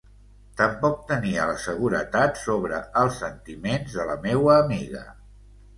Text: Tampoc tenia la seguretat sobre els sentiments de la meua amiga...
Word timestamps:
Tampoc 0.61 1.03
tenia 1.11 1.45
la 1.51 1.59
seguretat 1.65 2.41
sobre 2.47 2.81
els 3.03 3.21
sentiments 3.27 4.01
de 4.01 4.11
la 4.13 4.19
meua 4.29 4.61
amiga... 4.67 5.07